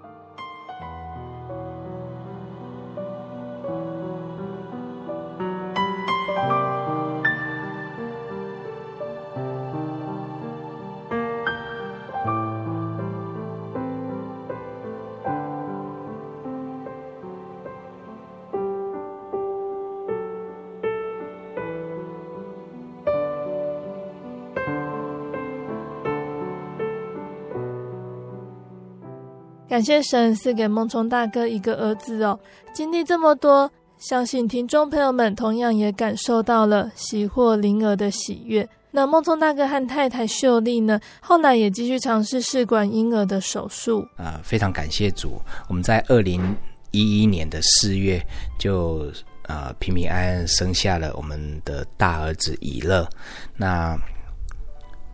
[29.77, 32.39] 感谢神赐给孟聪大哥一个儿子哦，
[32.73, 38.67] 经历这么多，相信听众朋友们同样也感受到了喜获灵儿的喜悦。
[38.89, 44.03] 那孟聪大哥和太太秀丽呢，后来也继续尝试试管婴儿的手术。
[44.15, 46.57] 啊、非常感谢主，我们在二零
[46.89, 48.19] 一一年的四月
[48.57, 49.05] 就、
[49.43, 53.07] 呃、平平安安生下了我们的大儿子以乐。
[53.55, 53.95] 那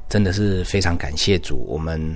[0.07, 2.15] 真的是非常感谢主，我们。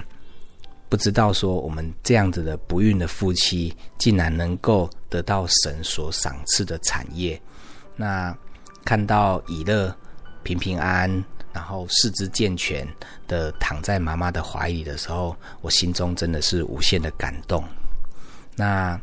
[0.89, 7.39] 不知道说我们这样子的不孕的夫妻，竟然能够得到神所赏赐的产业。
[7.95, 8.35] 那
[8.85, 9.93] 看到以勒
[10.43, 12.87] 平平安安，然后四肢健全
[13.27, 17.61] 的躺在妈妈的怀里的时候，我心中真的是无限的感动。
[18.55, 18.99] 那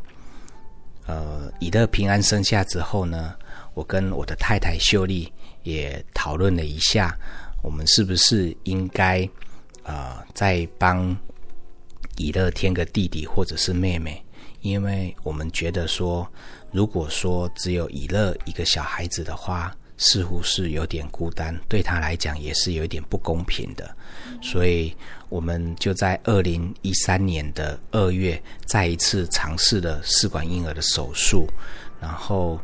[1.05, 3.35] 呃，以勒平安生下之后呢，
[3.75, 5.31] 我跟我的太太秀丽
[5.61, 7.15] 也讨论了一下，
[7.61, 9.29] 我们是不是应该
[9.83, 11.15] 呃再帮。
[12.17, 14.23] 以乐添个弟弟或者是妹妹，
[14.61, 16.27] 因为我们觉得说，
[16.71, 23.95] 如果说只有以乐一个小孩子的话，似乎是有点孤单，对他来讲也是有点不公平的，
[24.41, 24.93] 所以
[25.29, 31.47] 我们就在二零一三年的二月再一次尝试了试管婴儿的手术，
[32.01, 32.59] 然后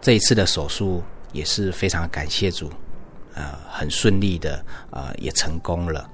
[0.00, 2.70] 这一次的手术也是非常感谢主，
[3.34, 6.08] 呃，很顺利的，呃，也成功了，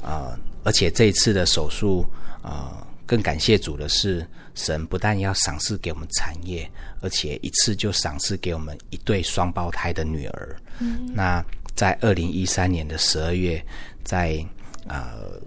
[0.00, 0.34] 呃，
[0.64, 2.04] 而且这一次的手术，
[2.42, 4.26] 呃，更感谢主的是。
[4.54, 10.54] 神不但要赏赐给我们产业，而且一次就赏赐给我们一对双胞胎的女儿。
[10.78, 11.42] 嗯、那
[11.74, 13.64] 在二零一三年的十二月，
[14.04, 14.44] 在
[14.86, 15.40] 呃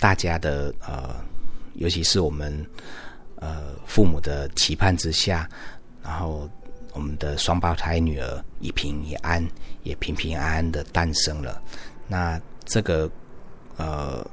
[0.00, 1.14] 大家的呃，
[1.74, 2.66] 尤其是我们
[3.36, 5.48] 呃父母的期盼之下，
[6.02, 6.50] 然后
[6.92, 9.46] 我们的双胞胎女儿一平一安，
[9.84, 11.62] 也平平安安的诞生了。
[12.08, 13.08] 那这个
[13.76, 14.24] 呃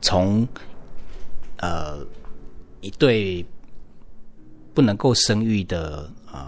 [0.00, 0.46] 从
[1.58, 2.04] 呃。
[2.84, 3.46] 一对
[4.74, 6.44] 不能够生育的呃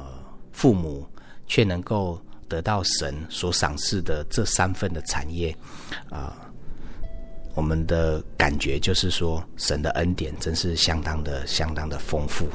[0.50, 1.06] 父母，
[1.46, 5.56] 却能够得到神所赏赐的这三份的产业，
[6.10, 6.36] 啊、
[7.54, 12.48] 我们的感觉就是说，神的恩典真是相当的、相当的丰富。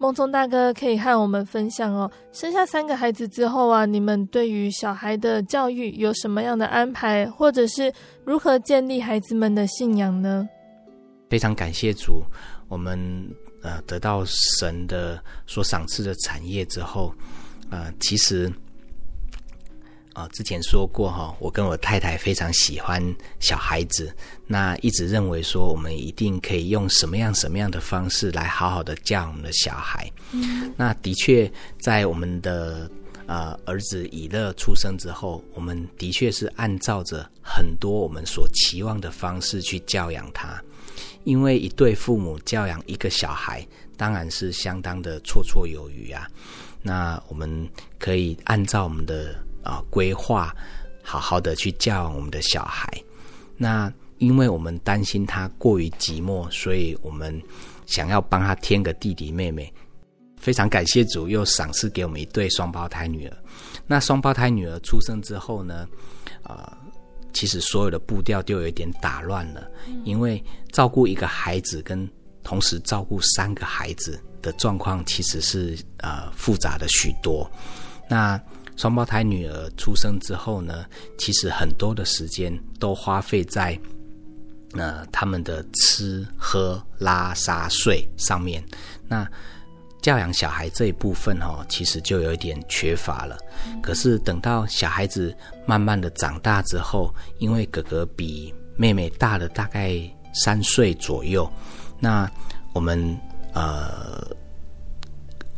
[0.00, 7.92] 梦中大哥可以和我们分享哦，生下三个孩子之后啊，你们对于小孩的教育有什么样的安排，或者是
[8.24, 10.48] 如何建立孩子们的信仰呢？
[11.28, 12.24] 非常感谢主。
[12.66, 12.98] 我们
[13.62, 17.12] 呃得到神的所赏赐的产业之后，
[17.68, 18.50] 呃，其实
[20.12, 23.02] 啊、呃、之前说过哈，我跟我太太非常喜欢
[23.38, 24.14] 小孩子，
[24.46, 30.10] 那一直认为说我们一定可以用什么样什么样的方式来好好的教我们的小孩。
[30.32, 32.90] 嗯，那的确在我们的
[33.26, 40.62] 呃儿子以乐出生之后，我们的确是按照着很多我们所期望的方式去教养他。
[41.24, 46.26] 因为一对父母教养一个小孩，当然是相当的绰绰有余啊。
[46.82, 50.54] 那我们可以按照我们的啊规划，
[51.02, 52.88] 好好的去教养我们的小孩。
[53.56, 57.40] 那因为我们担心他过于寂寞，所以我们
[57.86, 59.72] 想要帮他添个弟弟妹妹。
[60.36, 63.36] 非常感谢主，又赏赐给我们一对双胞胎女儿。
[63.86, 65.88] 那双胞胎女儿出生之后呢，
[66.42, 66.76] 啊。
[67.32, 69.70] 其实所有的步调就有一点打乱了，
[70.04, 70.42] 因为
[70.72, 72.06] 照顾一个孩子跟
[72.42, 77.48] 同时照顾三个孩子的状况其实是呃复杂的许多。
[78.08, 78.38] 那
[78.80, 80.86] 双胞胎女儿出生之后呢，
[81.18, 83.78] 其实很多的时间都花费在
[84.72, 88.64] 呃他们的吃喝拉撒睡上面。
[89.06, 89.30] 那
[90.00, 93.36] 教养小孩这一部分哦，其实就有一点缺乏了。
[93.82, 100.00] 可是等到小孩子慢慢的长大之后，因为哥哥比妹妹大了大概
[100.32, 101.46] 三岁左右，
[101.98, 102.26] 那
[102.72, 103.14] 我们
[103.52, 104.26] 呃，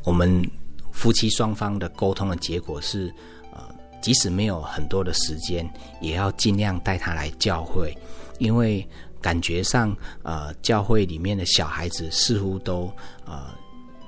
[0.03, 0.45] 我们
[0.93, 3.13] 夫妻双方的沟通的结果是，
[3.53, 3.61] 呃，
[4.01, 5.69] 即使没有很多的时间，
[6.01, 7.93] 也要尽量带他来教会，
[8.39, 8.87] 因为
[9.21, 12.93] 感觉上，呃，教会里面的小孩子似乎都
[13.25, 13.61] 呃。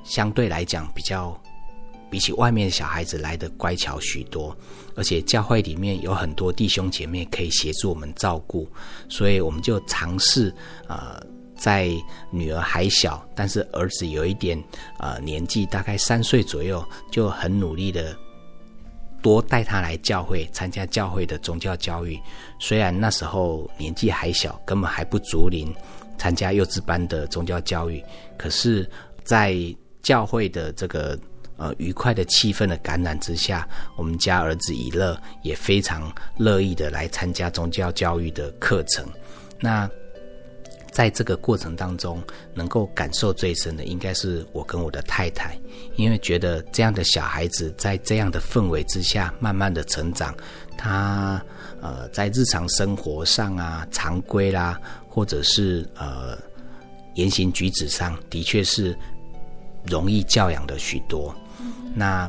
[0.06, 1.34] 相对来讲，比较
[2.10, 4.54] 比起外面的小孩子来的乖巧许多，
[4.94, 8.68] 而且教会里面有很多弟兄姐妹可以协助我们照顾，
[9.08, 10.54] 所以我们就尝试
[10.88, 11.18] 呃，
[11.56, 11.90] 在
[12.30, 14.62] 女儿还小，但是儿子有一点
[14.98, 18.16] 呃年纪，大概三岁左右，就很努力的
[19.22, 22.20] 多带他来教会参加教会的宗教教育。
[22.58, 25.74] 虽然那时候年纪还小，根本还不足龄
[26.18, 28.02] 参加幼稚班的宗教教育，
[28.36, 28.88] 可是，
[29.24, 29.56] 在
[30.02, 31.18] 教会的这个
[31.56, 39.06] 呃愉快的气氛的感染之下，我们家儿子以乐也非常乐意的来参加宗教教育的课程。
[39.60, 39.88] 那
[40.94, 42.22] 在这个过程当中，
[42.54, 45.58] 能够感受最深的，应该是我跟我的太太，
[45.96, 50.32] 因为觉得这样的小孩子在这样的氛围之下慢慢的成长，
[50.78, 51.44] 他
[51.80, 56.38] 呃在日常生活上啊常规啦，或者是呃
[57.14, 58.96] 言行举止上的确是。
[59.86, 61.36] 容易教养的许多，
[61.94, 62.26] 那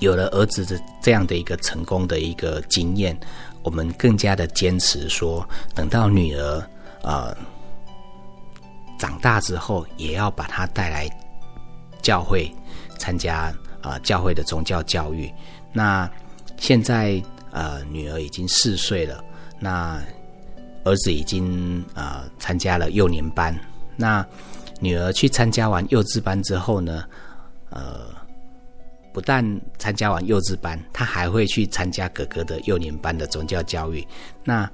[0.00, 3.16] 有了儿子的这样的一个成功的一个经验，
[3.62, 6.60] 我们更加的坚持说，等到女儿
[7.02, 7.36] 呃
[8.98, 11.08] 长大之后，也要把他带来
[12.02, 12.50] 教会
[12.98, 15.32] 参加啊、呃、教会的宗教教育。
[15.72, 16.10] 那
[16.56, 19.22] 现在呃女儿已经四岁了，
[19.58, 20.00] 那
[20.84, 23.58] 儿子已经呃参加了幼年班，
[23.96, 24.26] 那。
[24.80, 27.04] 女儿去参加完幼稚班之后呢，
[27.70, 28.14] 呃，
[29.12, 29.44] 不但
[29.76, 34.06] 参加完幼稚班，她还会去参加哥哥的幼年班的宗教教育。
[34.44, 34.70] 那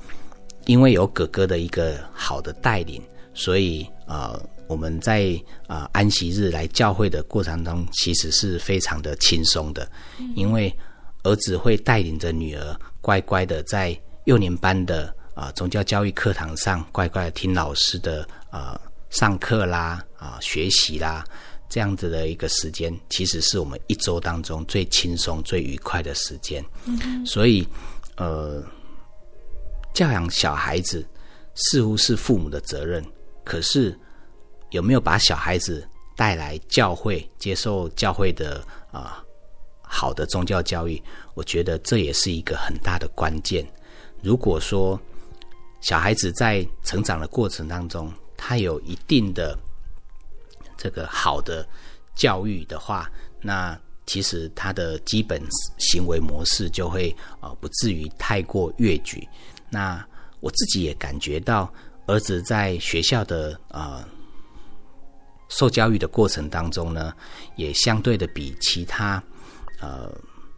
[0.67, 3.03] 因为有哥哥的一个好的带领，
[3.35, 9.91] 所以呃，我们在呃安息日来教会的过程中，其实是非常的轻松的，
[10.35, 10.75] 因为
[11.23, 21.25] 儿子会带领着女儿乖乖的在幼年班的啊、呃、宗教教育课堂上，乖乖的听老师的啊、呃、上课啦啊、呃、学习啦。
[21.67, 26.65] 这样子的一个时间，其实是我们一周当中最轻松、最愉快的时间。
[26.85, 27.67] 嗯，所以，
[28.17, 28.63] 呃，
[29.95, 31.07] 教养小孩子
[31.55, 33.03] 似乎是父母的责任，
[33.45, 33.97] 可是
[34.71, 39.25] 有没有把小孩子带来教会，接受教会的啊、
[39.81, 41.01] 好的宗教教育？
[41.35, 43.65] 我觉得这也是一个很大的关键。
[44.21, 45.01] 如果说
[45.81, 49.57] 小孩子在成长的过程当中，他有一定的
[50.77, 51.65] 这个好的
[52.17, 53.09] 教育的话，
[53.41, 55.41] 那其实他的基本
[55.79, 59.29] 行为模式就会呃不至于太过越矩。
[59.75, 60.07] 那
[60.39, 61.73] 我自己也感觉到，
[62.07, 64.05] 儿子在学校的呃
[65.49, 67.13] 受教育的过程当中呢，
[67.57, 69.21] 也相对的比其他
[69.81, 70.13] 呃。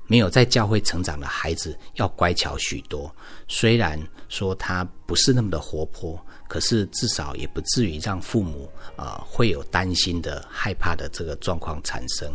[0.09, 3.13] 没有在教会成长的孩子要乖巧许多。
[3.49, 12.33] 虽然说他不是那么的活泼，可是至少也不至于让父母啊、会有担心的、害怕的这个状况产生。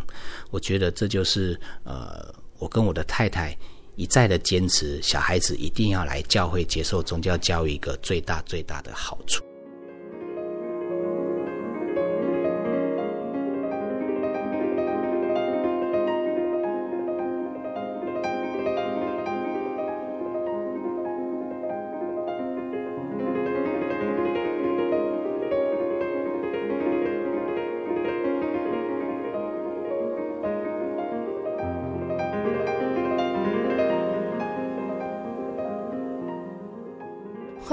[0.50, 3.58] 我觉得这就是呃，我跟我的太太
[3.96, 9.44] 一再的坚持，小孩子一定要来教会接受宗教教育一个最大最大的好处。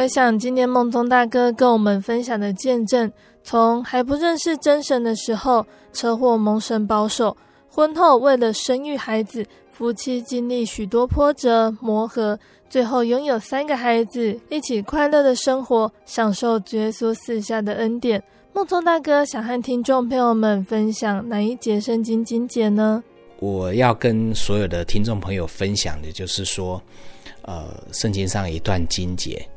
[0.09, 3.11] 想今天梦中大哥跟我们分享的见证，
[3.43, 7.37] 从还不认识真神的时候，车祸蒙神保守，
[7.69, 12.39] 婚后为了生育孩子，夫妻经历许多波折磨合，
[12.69, 18.23] 最后拥有三个孩子，一起快乐的生活，享受耶稣赐下的恩典。
[18.53, 23.03] 梦中大哥想和听众朋友们分享哪一节圣经经节呢？
[23.41, 26.83] 我要跟所有的听众朋友分享的就是说，
[27.43, 29.49] 呃，圣经上一段经节。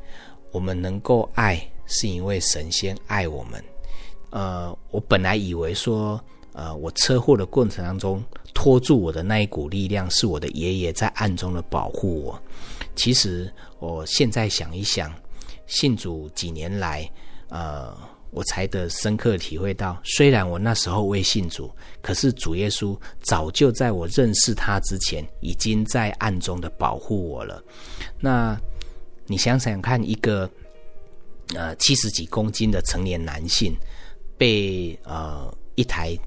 [0.52, 3.62] 我们能够爱，是因为神仙爱我们。
[4.30, 6.18] 呃，我本来以为说，
[6.52, 8.22] 呃，我车祸的过程当中
[8.54, 12.42] 拖住我的那一股力量，是我的爷爷在暗中的保护我。
[12.94, 15.12] 其实我现在想一想，
[15.66, 17.10] 信主几年来，
[17.48, 17.94] 呃，
[18.30, 27.62] 我才得深刻体会到，虽然我那时候未信主，可是主耶稣早就在我认识他之前，已经在暗中的保护我了。
[28.18, 28.58] 那。
[29.26, 30.50] 你想想看，一个
[31.54, 33.74] 呃七十几公斤的成年男性，
[34.36, 36.18] 被呃一台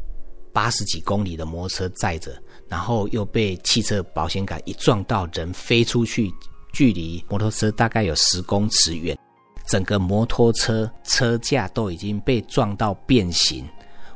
[0.53, 2.31] 八十几公里的摩托车载着，
[2.67, 6.31] 然后又被汽车保险杆一撞到，人飞出去，
[6.73, 9.17] 距离摩托车大概有十公尺远，
[9.67, 13.67] 整个摩托车车架都已经被撞到变形，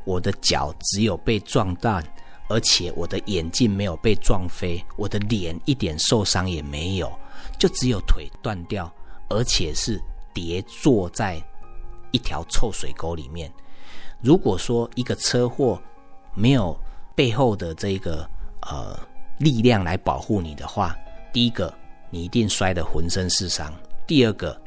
[0.05, 2.03] 我的脚只有被撞断，
[2.47, 7.11] 而且我的眼镜没有被撞飞，我的脸一点受伤也没有。
[7.58, 8.92] 就只有腿断掉，
[9.30, 10.02] 而且是
[10.34, 11.42] 跌坐在
[12.12, 13.52] 一条臭水沟里面。
[14.22, 15.82] 如果说一个车祸
[16.34, 16.78] 没有
[17.16, 18.30] 背后的这个
[18.62, 19.00] 呃
[19.38, 20.96] 力量来保护你的话，
[21.34, 21.74] 第一个
[22.10, 23.72] 你一定摔得浑身是伤；
[24.08, 24.60] 第二个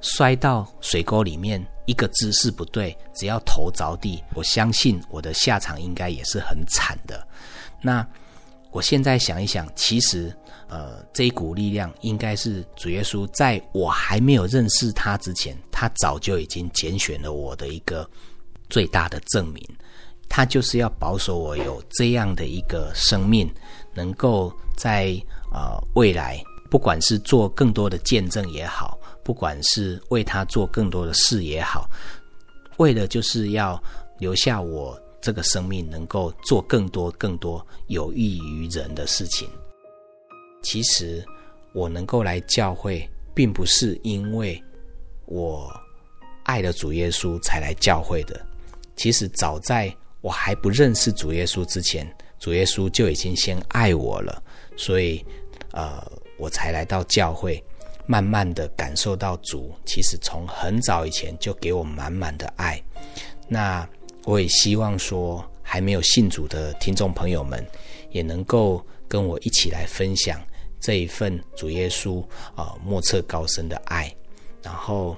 [0.00, 7.26] 摔到水沟里面，一个姿势不对，只要头着地，我相信我的下场应该也是很惨的。
[7.80, 8.06] 那
[8.70, 10.36] 我现在想一想，其实。
[10.72, 18.08] 呃，这一股力量应该是主耶稣在我还没有认识他之前，他早就已经拣选了我的一个
[18.70, 19.62] 最大的证明。
[20.30, 23.52] 他就是要保守我有这样的一个生命，
[23.92, 25.14] 能够在
[25.52, 31.86] 呃未来，不管是做更多的见证也好，不管是为他做更多的事也好，
[32.78, 33.78] 为了就是要
[34.18, 39.46] 留下我这个生命，能够做更多更多有益于人的事情。
[40.62, 41.24] 其实
[41.72, 44.62] 我能够来教会，并不是因为
[45.26, 45.72] 我
[46.44, 48.40] 爱了主耶稣才来教会的。
[48.96, 52.06] 其实早在我还不认识主耶稣之前，
[52.38, 54.42] 主耶稣就已经先爱我了，
[54.76, 55.24] 所以
[55.72, 56.00] 呃，
[56.36, 57.62] 我才来到教会，
[58.06, 62.80] 慢慢的感受到主其实从很早以前就给我满满的爱。
[63.48, 63.88] 那
[64.24, 67.66] 我也希望说，还没有信主的听众朋友们，
[68.10, 70.40] 也能够跟我一起来分享。
[70.82, 72.20] 这一份主耶稣
[72.56, 74.12] 啊，莫测高深的爱，
[74.62, 75.16] 然后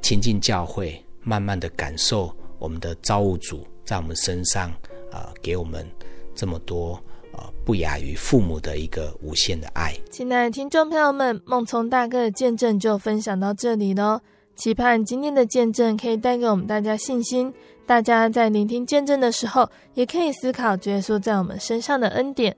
[0.00, 4.70] 亲近教会，慢慢的感受我们的造物主在我们身上
[5.12, 5.86] 啊、给我们
[6.34, 6.94] 这么多
[7.32, 9.94] 啊、不亚于父母的一个无限的爱。
[10.10, 14.20] 亲爱的听众朋友们，梦从大哥的见证就分享到这里喽。
[14.56, 17.52] 期盼今天的见证可以带给我们大家信心。
[17.86, 22.56] 大家在聆听见证的时候，也可以思考耶稣在我们身上的恩典。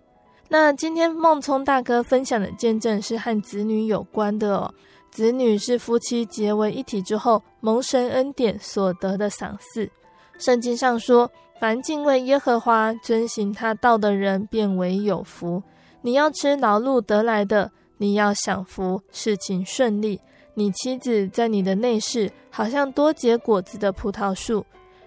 [0.49, 4.72] 那今天孟聪大哥分享的见证是和子女有关的哦。
[5.11, 9.88] 子女是夫妻结为一体之后蒙神恩典所得的赏赐。
[10.38, 11.30] 圣经上说
[11.61, 15.62] ：“凡敬畏耶和华、遵行他道的人，便为有福。
[16.03, 20.20] 你要吃劳碌得来的，你要享福，事情顺利。”
[20.57, 24.64] 你妻子在你的内室，好像多结果子的葡萄树；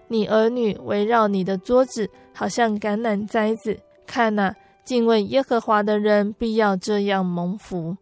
[0.09, 3.77] 你儿女围绕你的桌子，好像橄榄栽子。
[4.05, 4.53] 看哪，
[4.87, 7.97] 敬畏耶和华的人必要这样蒙福。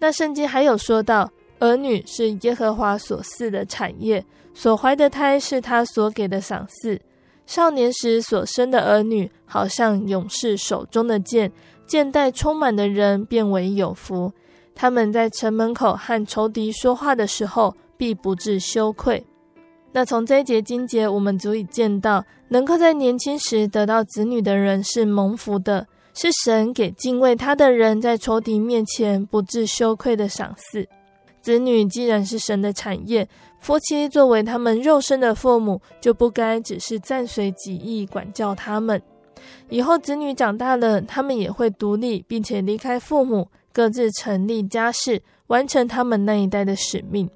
[0.00, 7.00] 那圣经还有说到，儿女是耶和华所赐的产业，所怀的胎是他所给的赏赐。
[7.46, 11.48] 少年时所生的儿女，好像勇士手中的剑；
[11.86, 14.30] 剑带充满的人便为有福。
[14.74, 19.24] 他们在城门口和仇敌说话的时候，必不至羞愧。
[19.92, 30.88] 那从这一节经节，我们足以见到，能够在年轻时得到子女的人是蒙福的，是神给敬畏他的人在仇敌面前不致羞愧的赏赐。
[31.42, 33.28] 子女既然是神的产业，
[33.58, 39.00] 夫妻作为他们肉身的父母，就不该只是暂随己意管教他们。
[39.68, 43.48] 以后子女长大了，他们也会独立，并且离开父母。
[43.74, 47.30] 各自成立家室，完成他们那一代的使命。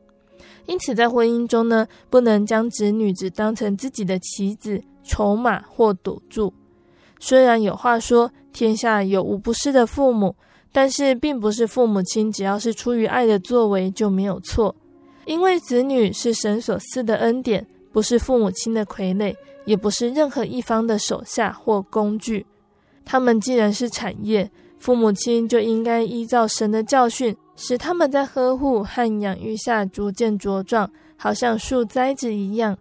[0.67, 6.53] 因此，在婚姻中呢，不能将子女只当成自己的棋子、筹码或赌注。
[7.19, 10.35] 虽然有话说“天下有无不是的父母”，
[10.73, 14.75] 但是并不是父母亲只要是出于爱的作为就没有错。
[15.25, 22.45] 因为子女是神所赐的恩典，不是父母亲的傀儡，也不是任何一方的手下或工具。
[23.05, 24.51] 他们既然是产业。
[24.79, 32.77] 父母亲就应该依照神的教训，使他们在呵护和养育下逐渐茁壮，好像树栽子一样，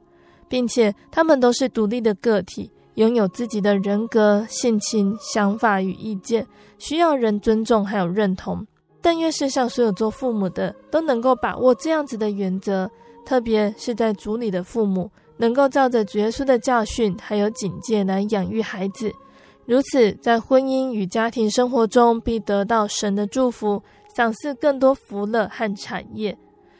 [0.47, 6.45] 并且他们都是独立的个体，拥有自己的人格、性情、想法与意见，
[6.78, 8.65] 需要人尊重还有认同。
[9.01, 12.89] 但愿世上所有做父母的都能够把握这样子的原则，
[13.26, 19.11] 特别是在主里的父母，能够照着主耶稣的教训还有警戒来养育孩子。
[19.65, 23.82] 如此，在婚姻与家庭生活中，必得到神的祝福，
[24.16, 26.38] 赏赐更多福乐和产业，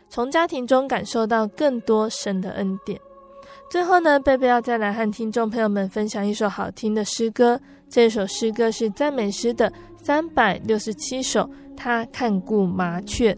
[0.08, 3.00] 从家庭中感受到更多神的恩典。
[3.70, 7.60] 最后呢，贝贝要再来和听众朋友们分享一首好听的诗歌。
[7.90, 9.72] 这首诗歌是赞美诗的
[10.02, 13.38] 三百六十七首，他看顾麻雀。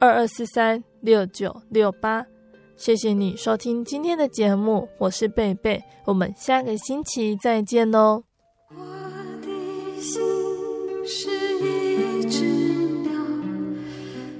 [0.00, 2.24] 二二四三六九六八。
[2.76, 8.22] 谢谢你收听今天的节目我是贝贝我们下个星期再见哦。
[8.70, 8.84] 我
[9.42, 10.22] 的心
[11.04, 11.28] 是
[11.58, 12.44] 一只
[13.02, 13.10] 鸟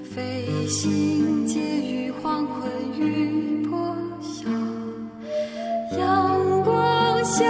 [0.05, 4.49] 飞行介于黄昏与破晓
[5.99, 7.45] 阳光下